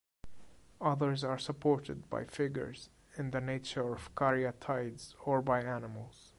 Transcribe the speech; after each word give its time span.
Others 0.81 1.23
are 1.23 1.37
supported 1.37 2.09
by 2.09 2.25
figures 2.25 2.89
in 3.19 3.29
the 3.29 3.39
nature 3.39 3.93
of 3.93 4.15
caryatides 4.15 5.13
or 5.27 5.43
by 5.43 5.61
animals. 5.61 6.29